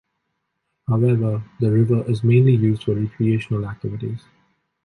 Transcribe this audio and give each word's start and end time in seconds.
However, 0.87 1.43
the 1.59 1.71
river 1.71 2.03
is 2.09 2.23
mainly 2.23 2.55
used 2.55 2.85
for 2.85 2.95
recreational 2.95 3.67
activities. 3.67 4.23